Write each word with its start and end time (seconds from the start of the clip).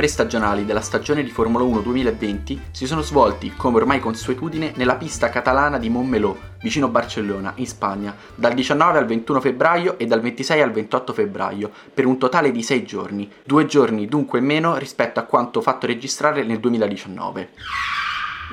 prestagionali 0.00 0.64
della 0.64 0.80
stagione 0.80 1.22
di 1.22 1.28
Formula 1.28 1.62
1 1.62 1.80
2020 1.80 2.68
si 2.70 2.86
sono 2.86 3.02
svolti, 3.02 3.52
come 3.54 3.76
ormai 3.76 4.00
consuetudine, 4.00 4.72
nella 4.76 4.96
pista 4.96 5.28
catalana 5.28 5.78
di 5.78 5.90
Montmeló, 5.90 6.38
vicino 6.62 6.88
Barcellona, 6.88 7.52
in 7.56 7.66
Spagna, 7.66 8.16
dal 8.34 8.54
19 8.54 8.96
al 8.96 9.04
21 9.04 9.40
febbraio 9.42 9.98
e 9.98 10.06
dal 10.06 10.22
26 10.22 10.62
al 10.62 10.72
28 10.72 11.12
febbraio, 11.12 11.70
per 11.92 12.06
un 12.06 12.16
totale 12.16 12.50
di 12.50 12.62
6 12.62 12.82
giorni, 12.86 13.30
due 13.44 13.66
giorni 13.66 14.06
dunque 14.06 14.40
meno 14.40 14.78
rispetto 14.78 15.20
a 15.20 15.24
quanto 15.24 15.60
fatto 15.60 15.84
registrare 15.84 16.44
nel 16.44 16.60
2019. 16.60 17.50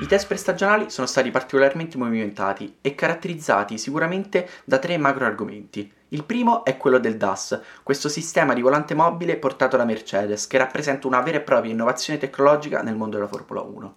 I 0.00 0.06
test 0.06 0.26
prestagionali 0.26 0.90
sono 0.90 1.06
stati 1.06 1.30
particolarmente 1.30 1.96
movimentati 1.96 2.76
e 2.82 2.94
caratterizzati 2.94 3.78
sicuramente 3.78 4.46
da 4.66 4.76
tre 4.78 4.98
macro 4.98 5.24
argomenti. 5.24 5.96
Il 6.10 6.24
primo 6.24 6.64
è 6.64 6.78
quello 6.78 6.98
del 6.98 7.18
DAS, 7.18 7.60
questo 7.82 8.08
sistema 8.08 8.54
di 8.54 8.62
volante 8.62 8.94
mobile 8.94 9.36
portato 9.36 9.76
da 9.76 9.84
Mercedes 9.84 10.46
che 10.46 10.56
rappresenta 10.56 11.06
una 11.06 11.20
vera 11.20 11.36
e 11.36 11.42
propria 11.42 11.70
innovazione 11.70 12.18
tecnologica 12.18 12.80
nel 12.80 12.96
mondo 12.96 13.16
della 13.16 13.28
Formula 13.28 13.60
1. 13.60 13.94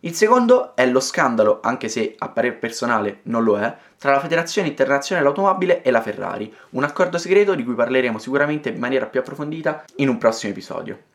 Il 0.00 0.14
secondo 0.14 0.74
è 0.74 0.86
lo 0.86 1.00
scandalo, 1.00 1.60
anche 1.62 1.90
se 1.90 2.14
a 2.16 2.30
parer 2.30 2.58
personale 2.58 3.20
non 3.24 3.44
lo 3.44 3.58
è, 3.58 3.76
tra 3.98 4.12
la 4.12 4.20
Federazione 4.20 4.68
Internazionale 4.68 5.28
dell'Automobile 5.28 5.82
e 5.82 5.90
la 5.90 6.00
Ferrari, 6.00 6.50
un 6.70 6.84
accordo 6.84 7.18
segreto 7.18 7.54
di 7.54 7.62
cui 7.62 7.74
parleremo 7.74 8.18
sicuramente 8.18 8.70
in 8.70 8.78
maniera 8.78 9.04
più 9.04 9.20
approfondita 9.20 9.84
in 9.96 10.08
un 10.08 10.16
prossimo 10.16 10.52
episodio. 10.52 11.09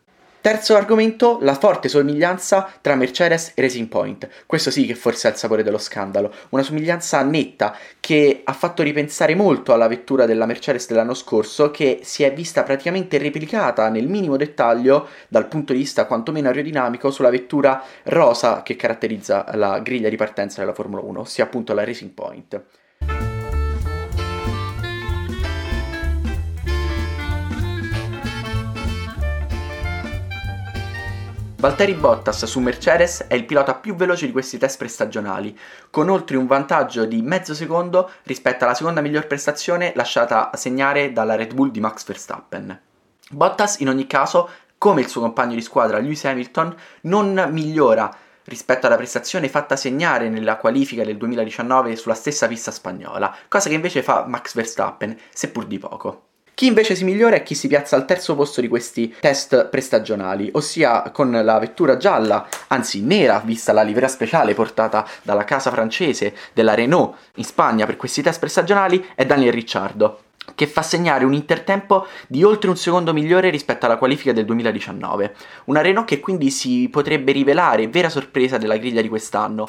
Terzo 0.45 0.75
argomento, 0.75 1.39
la 1.41 1.55
forte 1.55 1.89
somiglianza 1.89 2.71
tra 2.79 2.93
Mercedes 2.93 3.53
e 3.55 3.61
Racing 3.63 3.87
Point. 3.87 4.29
Questo 4.45 4.69
sì 4.69 4.85
che 4.85 4.93
forse 4.93 5.27
è 5.27 5.31
il 5.31 5.37
sapore 5.37 5.63
dello 5.63 5.79
scandalo. 5.79 6.31
Una 6.49 6.61
somiglianza 6.61 7.23
netta 7.23 7.75
che 7.99 8.41
ha 8.43 8.53
fatto 8.53 8.83
ripensare 8.83 9.33
molto 9.33 9.73
alla 9.73 9.87
vettura 9.87 10.27
della 10.27 10.45
Mercedes 10.45 10.87
dell'anno 10.87 11.15
scorso, 11.15 11.71
che 11.71 12.01
si 12.03 12.21
è 12.21 12.31
vista 12.31 12.61
praticamente 12.61 13.17
replicata 13.17 13.89
nel 13.89 14.07
minimo 14.07 14.37
dettaglio, 14.37 15.07
dal 15.29 15.47
punto 15.47 15.73
di 15.73 15.79
vista 15.79 16.05
quantomeno 16.05 16.49
aerodinamico, 16.49 17.09
sulla 17.09 17.31
vettura 17.31 17.83
rosa 18.03 18.61
che 18.61 18.75
caratterizza 18.75 19.47
la 19.55 19.79
griglia 19.79 20.09
di 20.09 20.15
partenza 20.15 20.59
della 20.59 20.75
Formula 20.75 21.01
1, 21.01 21.21
ossia 21.21 21.45
appunto 21.45 21.73
la 21.73 21.83
Racing 21.83 22.11
Point. 22.11 22.63
Valtteri 31.65 31.95
Bottas 31.95 32.45
su 32.45 32.59
Mercedes 32.59 33.25
è 33.27 33.33
il 33.33 33.45
pilota 33.45 33.73
più 33.73 33.95
veloce 33.95 34.27
di 34.27 34.31
questi 34.31 34.59
test 34.59 34.77
prestagionali, 34.77 35.57
con 35.89 36.09
oltre 36.09 36.37
un 36.37 36.45
vantaggio 36.45 37.05
di 37.05 37.23
mezzo 37.23 37.55
secondo 37.55 38.11
rispetto 38.25 38.65
alla 38.65 38.75
seconda 38.75 39.01
miglior 39.01 39.25
prestazione 39.25 39.91
lasciata 39.95 40.51
segnare 40.53 41.11
dalla 41.11 41.33
Red 41.33 41.55
Bull 41.55 41.71
di 41.71 41.79
Max 41.79 42.05
Verstappen. 42.05 42.79
Bottas 43.31 43.79
in 43.79 43.89
ogni 43.89 44.05
caso, 44.05 44.47
come 44.77 45.01
il 45.01 45.07
suo 45.07 45.21
compagno 45.21 45.55
di 45.55 45.61
squadra 45.61 45.97
Lewis 45.97 46.23
Hamilton, 46.25 46.75
non 47.01 47.47
migliora 47.49 48.15
rispetto 48.43 48.85
alla 48.85 48.97
prestazione 48.97 49.49
fatta 49.49 49.75
segnare 49.75 50.29
nella 50.29 50.57
qualifica 50.57 51.03
del 51.03 51.17
2019 51.17 51.95
sulla 51.95 52.13
stessa 52.13 52.45
pista 52.45 52.69
spagnola, 52.69 53.35
cosa 53.47 53.69
che 53.69 53.75
invece 53.75 54.03
fa 54.03 54.25
Max 54.27 54.53
Verstappen, 54.53 55.17
seppur 55.33 55.65
di 55.65 55.79
poco. 55.79 56.24
Chi 56.55 56.67
invece 56.67 56.95
si 56.95 57.03
migliora 57.03 57.35
è 57.35 57.43
chi 57.43 57.53
si 57.53 57.67
piazza 57.67 57.97
al 57.97 58.05
terzo 58.05 58.33
posto 58.33 58.61
di 58.61 58.69
questi 58.69 59.13
test 59.19 59.67
prestagionali, 59.67 60.49
ossia 60.53 61.01
con 61.11 61.29
la 61.29 61.59
vettura 61.59 61.97
gialla, 61.97 62.47
anzi 62.67 63.01
nera, 63.01 63.41
vista 63.43 63.73
la 63.73 63.81
livrea 63.81 64.07
speciale 64.07 64.53
portata 64.53 65.05
dalla 65.21 65.43
casa 65.43 65.69
francese 65.69 66.33
della 66.53 66.73
Renault 66.73 67.17
in 67.35 67.43
Spagna 67.43 67.85
per 67.85 67.97
questi 67.97 68.21
test 68.21 68.39
prestagionali, 68.39 69.05
è 69.15 69.25
Daniel 69.25 69.51
Ricciardo 69.51 70.21
che 70.55 70.65
fa 70.67 70.81
segnare 70.81 71.25
un 71.25 71.33
intertempo 71.33 72.07
di 72.27 72.41
oltre 72.43 72.69
un 72.69 72.77
secondo 72.77 73.11
migliore 73.11 73.49
rispetto 73.49 73.85
alla 73.85 73.97
qualifica 73.97 74.31
del 74.31 74.45
2019. 74.45 75.35
Una 75.65 75.81
Renault 75.81 76.07
che 76.07 76.21
quindi 76.21 76.51
si 76.51 76.87
potrebbe 76.89 77.33
rivelare 77.33 77.89
vera 77.89 78.07
sorpresa 78.07 78.57
della 78.57 78.77
griglia 78.77 79.01
di 79.01 79.09
quest'anno. 79.09 79.67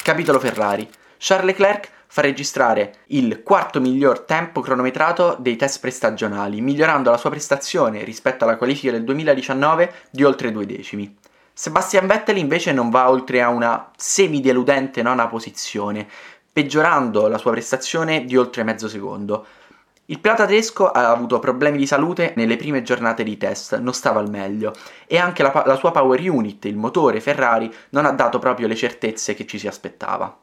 Capitolo 0.00 0.38
Ferrari. 0.38 0.88
Charles 1.18 1.46
Leclerc 1.46 1.90
fa 2.12 2.20
registrare 2.20 2.96
il 3.06 3.42
quarto 3.42 3.80
miglior 3.80 4.20
tempo 4.20 4.60
cronometrato 4.60 5.34
dei 5.40 5.56
test 5.56 5.80
prestagionali, 5.80 6.60
migliorando 6.60 7.10
la 7.10 7.16
sua 7.16 7.30
prestazione 7.30 8.04
rispetto 8.04 8.44
alla 8.44 8.58
qualifica 8.58 8.92
del 8.92 9.02
2019 9.02 9.94
di 10.10 10.22
oltre 10.22 10.52
due 10.52 10.66
decimi. 10.66 11.16
Sebastian 11.54 12.06
Vettel 12.06 12.36
invece 12.36 12.72
non 12.72 12.90
va 12.90 13.08
oltre 13.08 13.40
a 13.40 13.48
una 13.48 13.90
semi-deludente 13.96 15.00
nona 15.00 15.26
posizione, 15.26 16.06
peggiorando 16.52 17.28
la 17.28 17.38
sua 17.38 17.52
prestazione 17.52 18.26
di 18.26 18.36
oltre 18.36 18.62
mezzo 18.62 18.90
secondo. 18.90 19.46
Il 20.04 20.20
pilota 20.20 20.44
tedesco 20.44 20.90
ha 20.90 21.08
avuto 21.08 21.38
problemi 21.38 21.78
di 21.78 21.86
salute 21.86 22.34
nelle 22.36 22.56
prime 22.56 22.82
giornate 22.82 23.24
di 23.24 23.38
test, 23.38 23.78
non 23.78 23.94
stava 23.94 24.20
al 24.20 24.28
meglio, 24.28 24.74
e 25.06 25.16
anche 25.16 25.42
la, 25.42 25.62
la 25.64 25.76
sua 25.76 25.92
power 25.92 26.20
unit, 26.28 26.66
il 26.66 26.76
motore 26.76 27.22
Ferrari, 27.22 27.72
non 27.90 28.04
ha 28.04 28.10
dato 28.10 28.38
proprio 28.38 28.66
le 28.66 28.76
certezze 28.76 29.32
che 29.32 29.46
ci 29.46 29.58
si 29.58 29.66
aspettava. 29.66 30.41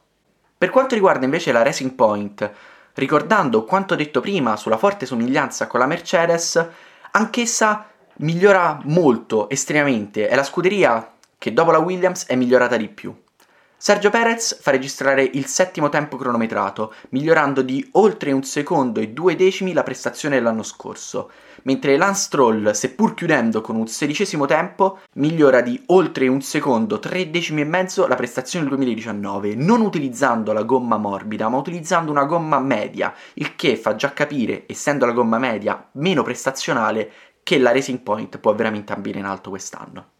Per 0.59 0.69
quanto 0.71 0.93
riguarda 0.93 1.23
invece 1.23 1.53
la 1.53 1.63
Racing 1.63 1.93
Point, 1.93 2.51
ricordando 2.95 3.63
quanto 3.63 3.95
detto 3.95 4.19
prima 4.19 4.57
sulla 4.57 4.75
forte 4.75 5.05
somiglianza 5.05 5.67
con 5.67 5.79
la 5.79 5.85
Mercedes, 5.85 6.67
anch'essa 7.11 7.85
migliora 8.17 8.77
molto, 8.83 9.47
estremamente, 9.47 10.27
è 10.27 10.35
la 10.35 10.43
scuderia 10.43 11.13
che 11.37 11.53
dopo 11.53 11.71
la 11.71 11.77
Williams 11.77 12.25
è 12.25 12.35
migliorata 12.35 12.75
di 12.75 12.89
più. 12.89 13.17
Sergio 13.81 14.09
Perez 14.09 14.59
fa 14.59 14.71
registrare 14.71 15.23
il 15.23 15.45
settimo 15.45 15.87
tempo 15.87 16.17
cronometrato, 16.17 16.93
migliorando 17.11 17.61
di 17.61 17.87
oltre 17.93 18.33
un 18.33 18.43
secondo 18.43 18.99
e 18.99 19.11
due 19.11 19.37
decimi 19.37 19.71
la 19.71 19.83
prestazione 19.83 20.35
dell'anno 20.35 20.63
scorso, 20.63 21.31
mentre 21.63 21.95
Lance 21.95 22.23
Stroll, 22.23 22.71
seppur 22.71 23.13
chiudendo 23.13 23.61
con 23.61 23.77
un 23.77 23.87
sedicesimo 23.87 24.45
tempo, 24.45 24.99
migliora 25.13 25.61
di 25.61 25.81
oltre 25.87 26.27
un 26.27 26.41
secondo, 26.41 26.99
tre 26.99 27.29
decimi 27.29 27.61
e 27.61 27.63
mezzo 27.63 28.05
la 28.05 28.15
prestazione 28.15 28.65
del 28.65 28.75
2019, 28.75 29.55
non 29.55 29.79
utilizzando 29.79 30.51
la 30.51 30.63
gomma 30.63 30.97
morbida, 30.97 31.47
ma 31.47 31.55
utilizzando 31.55 32.11
una 32.11 32.25
gomma 32.25 32.59
media, 32.59 33.13
il 33.35 33.55
che 33.55 33.77
fa 33.77 33.95
già 33.95 34.11
capire, 34.11 34.65
essendo 34.67 35.05
la 35.05 35.13
gomma 35.13 35.37
media 35.37 35.87
meno 35.93 36.21
prestazionale, 36.21 37.11
che 37.43 37.57
la 37.57 37.71
Racing 37.71 37.99
Point 37.99 38.39
può 38.39 38.53
veramente 38.53 38.91
ambire 38.91 39.19
in 39.19 39.25
alto 39.25 39.49
quest'anno. 39.49 40.18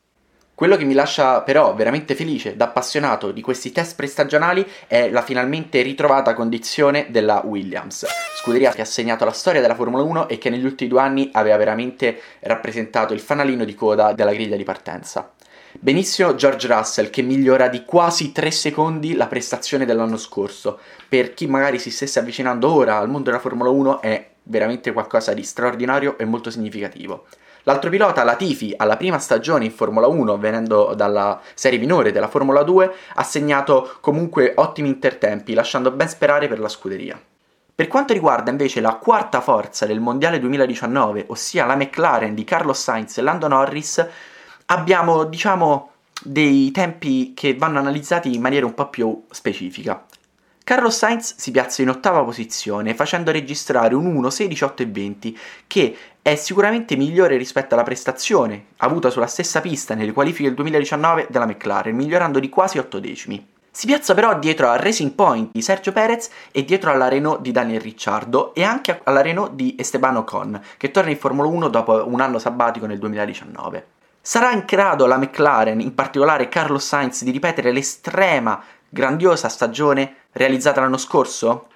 Quello 0.59 0.75
che 0.75 0.83
mi 0.83 0.93
lascia 0.93 1.41
però 1.41 1.73
veramente 1.73 2.15
felice 2.15 2.57
da 2.57 2.65
appassionato 2.65 3.31
di 3.31 3.39
questi 3.39 3.71
test 3.71 3.95
prestagionali 3.95 4.69
è 4.87 5.09
la 5.09 5.21
finalmente 5.21 5.81
ritrovata 5.81 6.33
condizione 6.33 7.07
della 7.11 7.41
Williams, 7.45 8.05
scuderia 8.35 8.73
che 8.73 8.81
ha 8.81 8.85
segnato 8.85 9.23
la 9.23 9.31
storia 9.31 9.61
della 9.61 9.73
Formula 9.73 10.03
1 10.03 10.27
e 10.27 10.37
che 10.37 10.49
negli 10.49 10.65
ultimi 10.65 10.89
due 10.89 10.99
anni 10.99 11.29
aveva 11.31 11.55
veramente 11.55 12.19
rappresentato 12.41 13.13
il 13.13 13.21
fanalino 13.21 13.63
di 13.63 13.73
coda 13.73 14.11
della 14.11 14.33
griglia 14.33 14.57
di 14.57 14.65
partenza. 14.65 15.31
Benissimo 15.79 16.35
George 16.35 16.67
Russell 16.67 17.09
che 17.09 17.21
migliora 17.21 17.69
di 17.69 17.85
quasi 17.85 18.33
3 18.33 18.51
secondi 18.51 19.15
la 19.15 19.27
prestazione 19.27 19.85
dell'anno 19.85 20.17
scorso. 20.17 20.79
Per 21.07 21.33
chi 21.33 21.47
magari 21.47 21.79
si 21.79 21.89
stesse 21.89 22.19
avvicinando 22.19 22.69
ora 22.69 22.97
al 22.97 23.07
mondo 23.07 23.29
della 23.29 23.41
Formula 23.41 23.69
1 23.69 24.01
è 24.01 24.29
veramente 24.43 24.91
qualcosa 24.91 25.31
di 25.33 25.43
straordinario 25.43 26.17
e 26.17 26.25
molto 26.25 26.51
significativo. 26.51 27.27
L'altro 27.69 27.91
pilota, 27.91 28.23
Latifi, 28.23 28.73
alla 28.75 28.97
prima 28.97 29.19
stagione 29.19 29.65
in 29.65 29.71
Formula 29.71 30.07
1, 30.07 30.39
venendo 30.39 30.93
dalla 30.95 31.39
serie 31.53 31.77
minore 31.77 32.11
della 32.11 32.27
Formula 32.27 32.63
2, 32.63 32.91
ha 33.13 33.21
segnato 33.21 33.97
comunque 34.01 34.53
ottimi 34.55 34.87
intertempi, 34.87 35.53
lasciando 35.53 35.91
ben 35.91 36.09
sperare 36.09 36.47
per 36.47 36.59
la 36.59 36.67
scuderia. 36.67 37.21
Per 37.75 37.87
quanto 37.87 38.13
riguarda 38.13 38.49
invece 38.49 38.81
la 38.81 38.95
quarta 38.95 39.39
forza 39.39 39.85
del 39.85 39.99
Mondiale 39.99 40.39
2019, 40.39 41.25
ossia 41.27 41.67
la 41.67 41.75
McLaren 41.75 42.33
di 42.33 42.43
Carlos 42.43 42.81
Sainz 42.81 43.19
e 43.19 43.21
Lando 43.21 43.47
Norris, 43.47 44.03
abbiamo, 44.65 45.25
diciamo, 45.25 45.91
dei 46.23 46.71
tempi 46.71 47.35
che 47.35 47.53
vanno 47.53 47.77
analizzati 47.77 48.33
in 48.33 48.41
maniera 48.41 48.65
un 48.65 48.73
po' 48.73 48.89
più 48.89 49.25
specifica. 49.29 50.05
Carlos 50.69 50.97
Sainz 50.97 51.35
si 51.35 51.49
piazza 51.49 51.81
in 51.81 51.89
ottava 51.89 52.23
posizione 52.23 52.93
facendo 52.93 53.31
registrare 53.31 53.95
un 53.95 54.05
1 54.05 54.29
16 54.29 54.63
8 54.63 54.83
e 54.83 54.85
20 54.85 55.39
che 55.65 55.97
è 56.29 56.35
sicuramente 56.35 56.95
migliore 56.95 57.37
rispetto 57.37 57.73
alla 57.73 57.81
prestazione 57.81 58.65
avuta 58.77 59.09
sulla 59.09 59.25
stessa 59.25 59.61
pista 59.61 59.95
nelle 59.95 60.13
qualifiche 60.13 60.43
del 60.43 60.53
2019 60.53 61.25
della 61.27 61.47
McLaren, 61.47 61.95
migliorando 61.95 62.37
di 62.37 62.49
quasi 62.49 62.77
8 62.77 62.99
decimi. 62.99 63.47
Si 63.71 63.87
piazza 63.87 64.13
però 64.13 64.37
dietro 64.37 64.69
al 64.69 64.77
Racing 64.77 65.13
Point 65.13 65.49
di 65.53 65.63
Sergio 65.63 65.91
Perez 65.91 66.29
e 66.51 66.63
dietro 66.63 66.91
alla 66.91 67.07
Renault 67.07 67.41
di 67.41 67.51
Daniel 67.51 67.81
Ricciardo 67.81 68.53
e 68.53 68.63
anche 68.63 69.01
alla 69.05 69.21
Renault 69.21 69.53
di 69.53 69.75
Esteban 69.75 70.17
Ocon, 70.17 70.61
che 70.77 70.91
torna 70.91 71.09
in 71.09 71.17
Formula 71.17 71.47
1 71.47 71.67
dopo 71.67 72.07
un 72.07 72.21
anno 72.21 72.37
sabbatico 72.37 72.85
nel 72.85 72.99
2019. 72.99 73.87
Sarà 74.21 74.51
in 74.51 74.65
grado 74.67 75.07
la 75.07 75.17
McLaren, 75.17 75.79
in 75.79 75.95
particolare 75.95 76.47
Carlos 76.47 76.85
Sainz, 76.85 77.23
di 77.23 77.31
ripetere 77.31 77.71
l'estrema 77.71 78.61
grandiosa 78.87 79.49
stagione 79.49 80.15
realizzata 80.33 80.81
l'anno 80.81 80.97
scorso? 80.97 81.69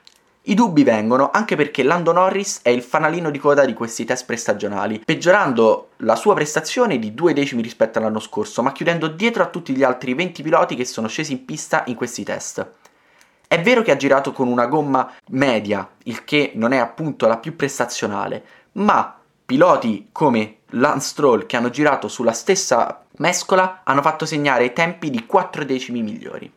I 0.45 0.55
dubbi 0.55 0.83
vengono 0.83 1.29
anche 1.31 1.55
perché 1.55 1.83
Lando 1.83 2.11
Norris 2.11 2.59
è 2.63 2.69
il 2.69 2.81
fanalino 2.81 3.31
di 3.31 3.39
coda 3.39 3.63
di 3.63 3.73
questi 3.73 4.03
test 4.03 4.25
prestagionali, 4.25 4.99
peggiorando 4.99 5.91
la 5.97 6.17
sua 6.17 6.33
prestazione 6.33 6.99
di 6.99 7.13
due 7.13 7.31
decimi 7.31 7.61
rispetto 7.61 7.97
all'anno 7.97 8.19
scorso, 8.19 8.61
ma 8.61 8.73
chiudendo 8.73 9.07
dietro 9.07 9.41
a 9.41 9.47
tutti 9.47 9.73
gli 9.73 9.83
altri 9.83 10.13
20 10.13 10.43
piloti 10.43 10.75
che 10.75 10.83
sono 10.83 11.07
scesi 11.07 11.31
in 11.31 11.45
pista 11.45 11.83
in 11.87 11.95
questi 11.95 12.25
test. 12.25 12.71
È 13.47 13.61
vero 13.61 13.83
che 13.83 13.91
ha 13.91 13.95
girato 13.95 14.33
con 14.33 14.49
una 14.49 14.65
gomma 14.65 15.13
media, 15.29 15.89
il 16.03 16.25
che 16.25 16.51
non 16.55 16.73
è 16.73 16.77
appunto 16.77 17.25
la 17.25 17.37
più 17.37 17.55
prestazionale, 17.55 18.43
ma 18.73 19.17
piloti 19.45 20.09
come 20.11 20.57
Lance 20.71 21.07
Stroll 21.07 21.45
che 21.45 21.55
hanno 21.55 21.69
girato 21.69 22.09
sulla 22.09 22.33
stessa 22.33 23.01
mescola 23.19 23.79
hanno 23.85 24.01
fatto 24.01 24.25
segnare 24.25 24.73
tempi 24.73 25.09
di 25.09 25.25
4 25.25 25.63
decimi 25.63 26.01
migliori. 26.01 26.51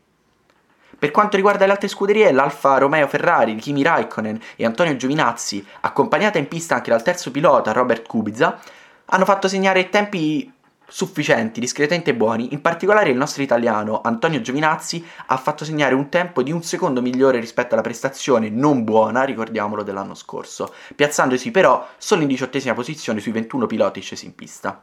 Per 0.98 1.10
quanto 1.10 1.36
riguarda 1.36 1.66
le 1.66 1.72
altre 1.72 1.88
scuderie, 1.88 2.32
l'Alfa 2.32 2.78
Romeo 2.78 3.06
Ferrari 3.06 3.54
di 3.54 3.60
Kimi 3.60 3.82
Raikkonen 3.82 4.40
e 4.56 4.64
Antonio 4.64 4.96
Giovinazzi, 4.96 5.64
accompagnata 5.80 6.38
in 6.38 6.48
pista 6.48 6.76
anche 6.76 6.90
dal 6.90 7.02
terzo 7.02 7.30
pilota 7.30 7.72
Robert 7.72 8.06
Kubica, 8.06 8.58
hanno 9.06 9.24
fatto 9.26 9.46
segnare 9.46 9.90
tempi 9.90 10.50
sufficienti, 10.88 11.60
discretamente 11.60 12.14
buoni. 12.14 12.52
In 12.52 12.62
particolare 12.62 13.10
il 13.10 13.16
nostro 13.16 13.42
italiano 13.42 14.00
Antonio 14.02 14.40
Giovinazzi 14.40 15.04
ha 15.26 15.36
fatto 15.36 15.64
segnare 15.64 15.94
un 15.94 16.08
tempo 16.08 16.42
di 16.42 16.52
un 16.52 16.62
secondo 16.62 17.02
migliore 17.02 17.40
rispetto 17.40 17.74
alla 17.74 17.82
prestazione 17.82 18.48
non 18.48 18.84
buona, 18.84 19.24
ricordiamolo, 19.24 19.82
dell'anno 19.82 20.14
scorso, 20.14 20.72
piazzandosi 20.94 21.50
però 21.50 21.86
solo 21.98 22.22
in 22.22 22.28
diciottesima 22.28 22.74
posizione 22.74 23.20
sui 23.20 23.32
21 23.32 23.66
piloti 23.66 24.00
scesi 24.00 24.24
in 24.24 24.34
pista. 24.34 24.80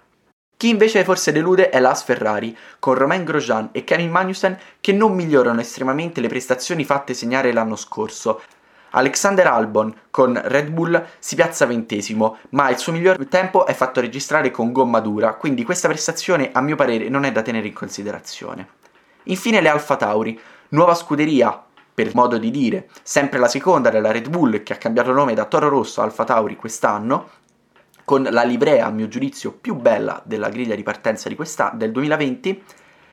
Chi 0.63 0.69
invece 0.69 1.04
forse 1.04 1.33
delude 1.33 1.69
è 1.69 1.81
l'As 1.81 2.04
Ferrari, 2.04 2.57
con 2.80 2.94
Romain 2.94 3.25
Grosjean 3.25 3.71
e 3.74 3.83
Kevin 3.83 4.10
Magnussen 4.10 4.57
che 4.80 4.94
non 4.94 5.13
migliorano 5.13 5.60
estremamente 5.60 6.21
le 6.21 6.30
prestazioni 6.30 6.86
fatte 6.86 7.13
segnare 7.13 7.51
l'anno 7.51 7.75
scorso, 7.75 8.42
Alexander 8.92 9.45
Albon 9.48 9.94
con 10.10 10.39
Red 10.42 10.69
Bull 10.69 11.06
si 11.19 11.36
piazza 11.36 11.65
ventesimo, 11.65 12.38
ma 12.51 12.69
il 12.69 12.77
suo 12.77 12.94
miglior 12.94 13.27
tempo 13.27 13.65
è 13.65 13.74
fatto 13.74 14.00
registrare 14.00 14.51
con 14.51 14.71
gomma 14.71 15.01
dura, 15.01 15.33
quindi 15.33 15.65
questa 15.65 15.89
prestazione 15.89 16.51
a 16.54 16.62
mio 16.62 16.77
parere 16.77 17.10
non 17.10 17.25
è 17.25 17.33
da 17.33 17.42
tenere 17.42 17.68
in 17.68 17.74
considerazione. 17.74 18.65
Infine 19.24 19.60
le 19.60 19.68
Alfa 19.68 19.98
Tauri, 19.98 20.39
nuova 20.69 20.95
scuderia, 20.95 21.62
per 21.94 22.15
modo 22.15 22.38
di 22.38 22.51
dire, 22.51 22.88
sempre 23.01 23.38
la 23.38 23.50
seconda 23.50 23.89
della 23.89 24.12
Red 24.12 24.30
Bull 24.30 24.63
che 24.63 24.71
ha 24.71 24.77
cambiato 24.77 25.12
nome 25.12 25.33
da 25.33 25.44
Toro 25.44 25.68
Rosso 25.68 26.00
a 26.00 26.06
Alfa 26.06 26.24
Tauri 26.24 26.56
quest'anno, 26.56 27.42
con 28.06 28.24
la 28.24 28.44
livrea 28.44 28.86
a 28.86 28.92
mio 28.92 29.08
giudizio 29.08 29.52
più 29.52 29.76
bella 29.76 30.22
della 30.26 30.50
griglia 30.50 30.76
di 30.76 30.84
partenza 30.84 31.30
di 31.30 31.36
questa, 31.36 31.72
del 31.74 31.92
2020, 31.92 32.64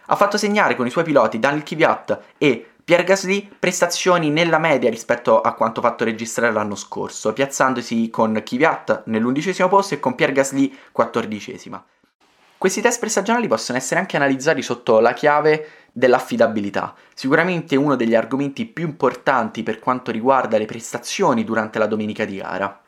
ha 0.07 0.17
fatto 0.17 0.37
segnare 0.37 0.75
con 0.75 0.87
i 0.87 0.91
suoi 0.91 1.05
piloti 1.05 1.39
Daniel 1.39 1.63
Kvyat 1.63 2.21
e 2.39 2.67
Pierre 2.83 3.05
Gasly 3.05 3.49
prestazioni 3.57 4.31
nella 4.31 4.59
media 4.59 4.91
rispetto 4.91 5.41
a 5.41 5.55
quanto 5.55 5.81
fatto 5.81 6.03
registrare 6.03 6.53
l'anno 6.53 6.75
scorso, 6.75 7.33
piazzandosi 7.33 8.11
con 8.11 8.43
Kvyat 8.45 9.03
nell'undicesimo 9.07 9.69
posto 9.69 9.95
e 9.95 10.01
con 10.01 10.17
Pierre 10.17 10.35
Gasly 10.35 10.77
quattordicesima. 10.91 11.85
Questi 12.59 12.81
test 12.81 12.99
prestagionali 12.99 13.47
possono 13.47 13.79
essere 13.79 14.01
anche 14.01 14.17
analizzati 14.17 14.61
sotto 14.61 14.99
la 14.99 15.13
chiave 15.13 15.69
dell'affidabilità, 15.93 16.95
sicuramente 17.15 17.77
uno 17.77 17.95
degli 17.95 18.15
argomenti 18.15 18.67
più 18.67 18.87
importanti 18.87 19.63
per 19.63 19.79
quanto 19.79 20.11
riguarda 20.11 20.59
le 20.59 20.67
prestazioni 20.67 21.45
durante 21.45 21.79
la 21.79 21.87
domenica 21.87 22.25
di 22.25 22.37
gara. 22.37 22.81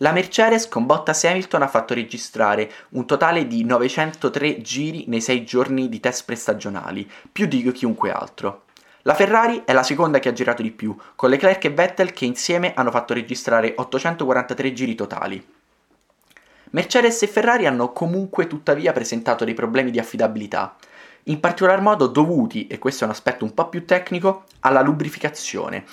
La 0.00 0.12
Mercedes 0.12 0.68
con 0.68 0.86
Bottas 0.86 1.24
e 1.24 1.28
Hamilton 1.28 1.62
ha 1.62 1.66
fatto 1.66 1.92
registrare 1.92 2.70
un 2.90 3.04
totale 3.04 3.48
di 3.48 3.64
903 3.64 4.60
giri 4.60 5.06
nei 5.08 5.20
6 5.20 5.44
giorni 5.44 5.88
di 5.88 5.98
test 5.98 6.24
prestagionali, 6.24 7.10
più 7.32 7.46
di 7.46 7.68
chiunque 7.72 8.12
altro. 8.12 8.66
La 9.02 9.14
Ferrari 9.14 9.62
è 9.64 9.72
la 9.72 9.82
seconda 9.82 10.20
che 10.20 10.28
ha 10.28 10.32
girato 10.32 10.62
di 10.62 10.70
più, 10.70 10.96
con 11.16 11.30
Leclerc 11.30 11.64
e 11.64 11.70
Vettel 11.70 12.12
che 12.12 12.26
insieme 12.26 12.74
hanno 12.74 12.92
fatto 12.92 13.12
registrare 13.12 13.74
843 13.76 14.72
giri 14.72 14.94
totali. 14.94 15.44
Mercedes 16.70 17.20
e 17.22 17.26
Ferrari 17.26 17.66
hanno 17.66 17.92
comunque 17.92 18.46
tuttavia 18.46 18.92
presentato 18.92 19.44
dei 19.44 19.54
problemi 19.54 19.90
di 19.90 19.98
affidabilità, 19.98 20.76
in 21.24 21.40
particolar 21.40 21.80
modo 21.80 22.06
dovuti, 22.06 22.68
e 22.68 22.78
questo 22.78 23.02
è 23.02 23.06
un 23.08 23.12
aspetto 23.14 23.44
un 23.44 23.52
po' 23.52 23.68
più 23.68 23.84
tecnico, 23.84 24.44
alla 24.60 24.80
lubrificazione, 24.80 25.84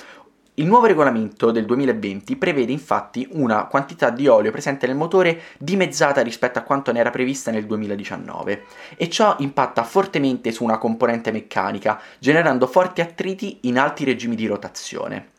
il 0.57 0.67
nuovo 0.67 0.85
regolamento 0.85 1.51
del 1.51 1.65
2020 1.65 2.37
prevede 2.37 2.71
infatti 2.71 3.27
una 3.31 3.65
quantità 3.65 4.09
di 4.09 4.27
olio 4.27 4.51
presente 4.51 4.87
nel 4.87 4.95
motore 4.95 5.41
dimezzata 5.57 6.21
rispetto 6.21 6.59
a 6.59 6.61
quanto 6.61 6.93
ne 6.93 6.99
era 6.99 7.09
prevista 7.09 7.51
nel 7.51 7.65
2019 7.65 8.63
e 8.95 9.09
ciò 9.09 9.35
impatta 9.39 9.83
fortemente 9.83 10.53
su 10.53 10.63
una 10.63 10.77
componente 10.77 11.33
meccanica, 11.33 11.99
generando 12.19 12.67
forti 12.67 13.01
attriti 13.01 13.59
in 13.63 13.77
alti 13.77 14.05
regimi 14.05 14.35
di 14.37 14.45
rotazione. 14.45 15.31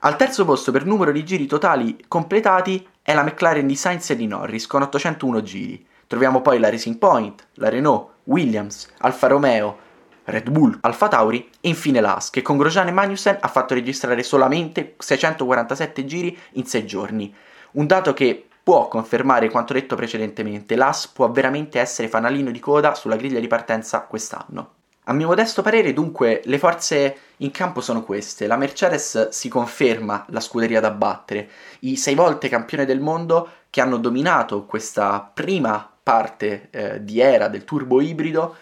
Al 0.00 0.16
terzo 0.16 0.44
posto 0.44 0.70
per 0.70 0.84
numero 0.84 1.12
di 1.12 1.24
giri 1.24 1.46
totali 1.46 2.04
completati 2.06 2.86
è 3.00 3.14
la 3.14 3.22
McLaren 3.22 3.66
di 3.66 3.76
Sainz 3.76 4.10
e 4.10 4.16
di 4.16 4.26
Norris 4.26 4.66
con 4.66 4.82
801 4.82 5.42
giri. 5.42 5.86
Troviamo 6.06 6.42
poi 6.42 6.58
la 6.58 6.68
Racing 6.68 6.98
Point, 6.98 7.46
la 7.54 7.70
Renault, 7.70 8.08
Williams, 8.24 8.90
Alfa 8.98 9.28
Romeo, 9.28 9.78
Red 10.24 10.50
Bull, 10.50 10.78
Alfa 10.82 11.08
Tauri 11.08 11.50
e 11.60 11.68
infine 11.68 12.00
l'As 12.00 12.30
che 12.30 12.42
con 12.42 12.56
Grosjean 12.56 12.88
e 12.88 12.92
Magnussen 12.92 13.38
ha 13.40 13.48
fatto 13.48 13.74
registrare 13.74 14.22
solamente 14.22 14.94
647 14.98 16.04
giri 16.04 16.38
in 16.52 16.66
6 16.66 16.86
giorni. 16.86 17.34
Un 17.72 17.86
dato 17.86 18.12
che 18.12 18.46
può 18.62 18.86
confermare 18.88 19.50
quanto 19.50 19.72
detto 19.72 19.96
precedentemente, 19.96 20.76
l'As 20.76 21.08
può 21.08 21.30
veramente 21.30 21.80
essere 21.80 22.08
fanalino 22.08 22.50
di 22.50 22.60
coda 22.60 22.94
sulla 22.94 23.16
griglia 23.16 23.40
di 23.40 23.48
partenza 23.48 24.00
quest'anno. 24.02 24.74
A 25.06 25.12
mio 25.12 25.26
modesto 25.26 25.62
parere, 25.62 25.92
dunque, 25.92 26.42
le 26.44 26.58
forze 26.58 27.16
in 27.38 27.50
campo 27.50 27.80
sono 27.80 28.04
queste. 28.04 28.46
La 28.46 28.56
Mercedes 28.56 29.30
si 29.30 29.48
conferma 29.48 30.24
la 30.28 30.38
scuderia 30.38 30.78
da 30.78 30.92
battere. 30.92 31.48
I 31.80 31.96
sei 31.96 32.14
volte 32.14 32.48
campione 32.48 32.84
del 32.84 33.00
mondo 33.00 33.48
che 33.68 33.80
hanno 33.80 33.96
dominato 33.96 34.64
questa 34.64 35.28
prima 35.34 35.90
parte 36.00 36.68
eh, 36.70 37.04
di 37.04 37.18
era 37.18 37.48
del 37.48 37.64
turbo 37.64 38.00
ibrido 38.00 38.54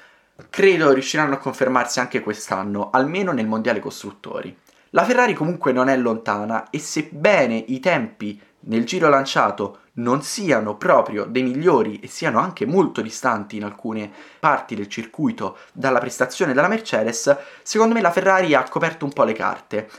credo 0.48 0.92
riusciranno 0.92 1.34
a 1.34 1.38
confermarsi 1.38 2.00
anche 2.00 2.20
quest'anno, 2.20 2.90
almeno 2.90 3.32
nel 3.32 3.46
mondiale 3.46 3.80
costruttori. 3.80 4.56
La 4.90 5.04
Ferrari 5.04 5.34
comunque 5.34 5.72
non 5.72 5.88
è 5.88 5.96
lontana 5.96 6.70
e 6.70 6.78
sebbene 6.78 7.56
i 7.68 7.78
tempi 7.78 8.40
nel 8.62 8.84
giro 8.84 9.08
lanciato 9.08 9.78
non 9.94 10.22
siano 10.22 10.76
proprio 10.76 11.24
dei 11.24 11.42
migliori 11.42 11.98
e 12.00 12.08
siano 12.08 12.38
anche 12.38 12.66
molto 12.66 13.00
distanti 13.00 13.56
in 13.56 13.64
alcune 13.64 14.10
parti 14.38 14.74
del 14.74 14.88
circuito 14.88 15.58
dalla 15.72 15.98
prestazione 15.98 16.52
della 16.52 16.68
Mercedes, 16.68 17.36
secondo 17.62 17.94
me 17.94 18.00
la 18.00 18.10
Ferrari 18.10 18.54
ha 18.54 18.68
coperto 18.68 19.04
un 19.04 19.12
po' 19.12 19.24
le 19.24 19.32
carte. 19.32 19.90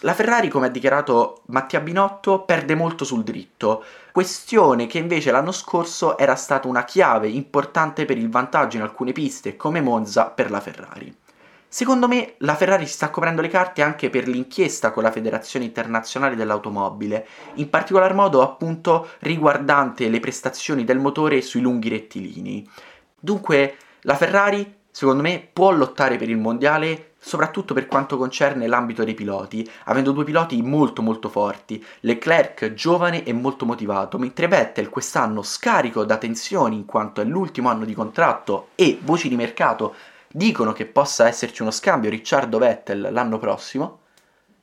La 0.00 0.12
Ferrari, 0.12 0.48
come 0.48 0.66
ha 0.66 0.70
dichiarato 0.70 1.42
Mattia 1.46 1.80
Binotto, 1.80 2.42
perde 2.42 2.74
molto 2.74 3.04
sul 3.04 3.24
dritto, 3.24 3.82
questione 4.12 4.86
che 4.86 4.98
invece 4.98 5.30
l'anno 5.30 5.52
scorso 5.52 6.18
era 6.18 6.34
stata 6.34 6.68
una 6.68 6.84
chiave 6.84 7.28
importante 7.28 8.04
per 8.04 8.18
il 8.18 8.28
vantaggio 8.28 8.76
in 8.76 8.82
alcune 8.82 9.12
piste 9.12 9.56
come 9.56 9.80
Monza 9.80 10.26
per 10.26 10.50
la 10.50 10.60
Ferrari. 10.60 11.16
Secondo 11.66 12.08
me 12.08 12.34
la 12.38 12.54
Ferrari 12.54 12.86
si 12.86 12.92
sta 12.92 13.08
coprendo 13.08 13.40
le 13.40 13.48
carte 13.48 13.80
anche 13.80 14.10
per 14.10 14.28
l'inchiesta 14.28 14.92
con 14.92 15.02
la 15.02 15.10
Federazione 15.10 15.64
Internazionale 15.64 16.36
dell'Automobile, 16.36 17.26
in 17.54 17.70
particolar 17.70 18.14
modo 18.14 18.42
appunto 18.42 19.08
riguardante 19.20 20.08
le 20.08 20.20
prestazioni 20.20 20.84
del 20.84 20.98
motore 20.98 21.40
sui 21.40 21.62
lunghi 21.62 21.88
rettilinei. 21.88 22.68
Dunque 23.18 23.76
la 24.02 24.14
Ferrari 24.14 24.74
secondo 24.90 25.22
me 25.22 25.46
può 25.52 25.70
lottare 25.72 26.16
per 26.16 26.30
il 26.30 26.38
mondiale 26.38 27.12
soprattutto 27.26 27.74
per 27.74 27.88
quanto 27.88 28.16
concerne 28.16 28.68
l'ambito 28.68 29.02
dei 29.02 29.14
piloti, 29.14 29.68
avendo 29.86 30.12
due 30.12 30.22
piloti 30.22 30.62
molto 30.62 31.02
molto 31.02 31.28
forti, 31.28 31.84
Leclerc 32.00 32.72
giovane 32.72 33.24
e 33.24 33.32
molto 33.32 33.66
motivato, 33.66 34.16
mentre 34.16 34.46
Vettel 34.46 34.90
quest'anno 34.90 35.42
scarico 35.42 36.04
da 36.04 36.18
tensioni 36.18 36.76
in 36.76 36.84
quanto 36.84 37.20
è 37.20 37.24
l'ultimo 37.24 37.68
anno 37.68 37.84
di 37.84 37.94
contratto 37.94 38.68
e 38.76 39.00
voci 39.02 39.28
di 39.28 39.34
mercato 39.34 39.96
dicono 40.28 40.72
che 40.72 40.86
possa 40.86 41.26
esserci 41.26 41.62
uno 41.62 41.72
scambio 41.72 42.10
Ricciardo 42.10 42.58
Vettel 42.58 43.08
l'anno 43.10 43.38
prossimo, 43.38 44.02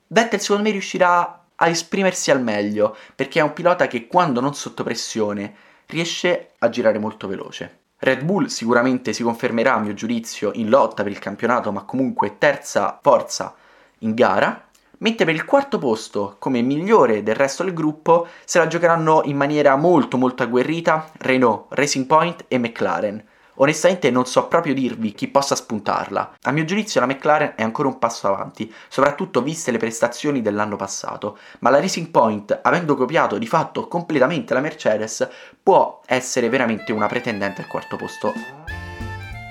Vettel 0.06 0.40
secondo 0.40 0.62
me 0.62 0.70
riuscirà 0.70 1.44
a 1.54 1.68
esprimersi 1.68 2.30
al 2.30 2.42
meglio 2.42 2.96
perché 3.14 3.40
è 3.40 3.42
un 3.42 3.52
pilota 3.52 3.86
che 3.86 4.06
quando 4.06 4.40
non 4.40 4.54
sotto 4.54 4.82
pressione 4.82 5.54
riesce 5.84 6.52
a 6.60 6.70
girare 6.70 6.98
molto 6.98 7.28
veloce. 7.28 7.83
Red 8.04 8.22
Bull 8.22 8.48
sicuramente 8.48 9.14
si 9.14 9.22
confermerà, 9.22 9.76
a 9.76 9.78
mio 9.78 9.94
giudizio, 9.94 10.50
in 10.56 10.68
lotta 10.68 11.02
per 11.02 11.10
il 11.10 11.18
campionato, 11.18 11.72
ma 11.72 11.84
comunque 11.84 12.36
terza 12.36 12.98
forza 13.00 13.54
in 14.00 14.12
gara, 14.12 14.68
mentre 14.98 15.24
per 15.24 15.34
il 15.34 15.46
quarto 15.46 15.78
posto, 15.78 16.36
come 16.38 16.60
migliore 16.60 17.22
del 17.22 17.34
resto 17.34 17.64
del 17.64 17.72
gruppo, 17.72 18.26
se 18.44 18.58
la 18.58 18.66
giocheranno 18.66 19.22
in 19.24 19.38
maniera 19.38 19.74
molto 19.76 20.18
molto 20.18 20.42
agguerrita 20.42 21.12
Renault, 21.16 21.68
Racing 21.70 22.04
Point 22.04 22.44
e 22.46 22.58
McLaren. 22.58 23.24
Onestamente 23.56 24.10
non 24.10 24.26
so 24.26 24.48
proprio 24.48 24.74
dirvi 24.74 25.12
chi 25.12 25.28
possa 25.28 25.54
spuntarla. 25.54 26.36
A 26.42 26.50
mio 26.50 26.64
giudizio 26.64 27.00
la 27.00 27.06
McLaren 27.06 27.52
è 27.56 27.62
ancora 27.62 27.88
un 27.88 27.98
passo 27.98 28.26
avanti, 28.26 28.72
soprattutto 28.88 29.42
viste 29.42 29.70
le 29.70 29.78
prestazioni 29.78 30.42
dell'anno 30.42 30.76
passato, 30.76 31.38
ma 31.60 31.70
la 31.70 31.80
Racing 31.80 32.08
Point, 32.08 32.58
avendo 32.62 32.96
copiato 32.96 33.38
di 33.38 33.46
fatto 33.46 33.86
completamente 33.86 34.54
la 34.54 34.60
Mercedes, 34.60 35.28
può 35.62 36.00
essere 36.06 36.48
veramente 36.48 36.92
una 36.92 37.06
pretendente 37.06 37.62
al 37.62 37.68
quarto 37.68 37.96
posto. 37.96 38.32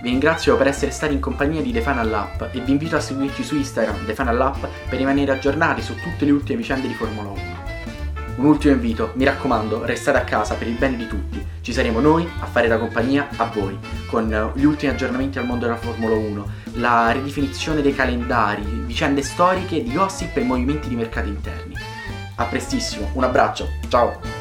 Vi 0.01 0.09
ringrazio 0.09 0.57
per 0.57 0.67
essere 0.67 0.91
stati 0.91 1.13
in 1.13 1.21
compagnia 1.21 1.61
di 1.61 1.71
The 1.71 1.79
Final 1.79 2.13
App 2.13 2.41
e 2.53 2.59
vi 2.59 2.71
invito 2.71 2.97
a 2.97 2.99
seguirci 2.99 3.41
su 3.41 3.55
Instagram 3.55 4.05
The 4.05 4.13
Final 4.13 4.41
App 4.41 4.65
per 4.89 4.97
rimanere 4.97 5.31
aggiornati 5.31 5.81
su 5.81 5.95
tutte 5.95 6.25
le 6.25 6.31
ultime 6.31 6.57
vicende 6.57 6.89
di 6.89 6.93
Formula 6.93 7.29
1. 7.29 7.52
Un 8.35 8.45
ultimo 8.45 8.73
invito, 8.73 9.11
mi 9.15 9.25
raccomando, 9.25 9.85
restate 9.85 10.17
a 10.17 10.23
casa 10.23 10.55
per 10.55 10.67
il 10.67 10.75
bene 10.75 10.97
di 10.97 11.07
tutti. 11.07 11.45
Ci 11.61 11.71
saremo 11.71 11.99
noi 11.99 12.27
a 12.39 12.45
fare 12.45 12.67
da 12.67 12.79
compagnia 12.79 13.29
a 13.37 13.45
voi, 13.45 13.77
con 14.07 14.33
eh, 14.33 14.59
gli 14.59 14.65
ultimi 14.65 14.91
aggiornamenti 14.91 15.37
al 15.37 15.45
mondo 15.45 15.65
della 15.65 15.77
Formula 15.77 16.15
1, 16.15 16.45
la 16.73 17.11
ridefinizione 17.11 17.81
dei 17.81 17.93
calendari, 17.93 18.63
vicende 18.85 19.21
storiche 19.21 19.83
di 19.83 19.93
gossip 19.93 20.35
e 20.35 20.43
movimenti 20.43 20.89
di 20.89 20.95
mercati 20.95 21.29
interni. 21.29 21.75
A 22.35 22.45
prestissimo, 22.45 23.11
un 23.13 23.23
abbraccio, 23.23 23.67
ciao! 23.87 24.32